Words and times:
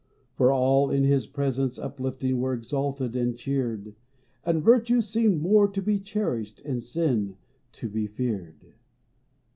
For 0.33 0.51
all, 0.51 0.89
in 0.89 1.03
his 1.03 1.27
presence 1.27 1.77
uplifting. 1.77 2.39
Were 2.39 2.55
exalted 2.55 3.15
and 3.15 3.37
cheered; 3.37 3.93
And 4.43 4.63
virtue 4.63 4.99
seemed 4.99 5.43
more 5.43 5.67
to 5.67 5.79
be 5.79 5.99
cherished, 5.99 6.59
And 6.61 6.81
sin 6.81 7.37
to 7.73 7.87
be 7.87 8.07
feared. 8.07 8.73